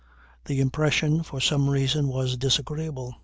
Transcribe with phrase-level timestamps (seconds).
[0.45, 3.13] The impression for some reason was disagreeable.